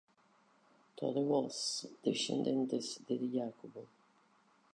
Tote 1.01 1.23
vos, 1.31 1.59
descendentes 2.07 2.89
de 3.07 3.19
Jacobo. 3.37 3.85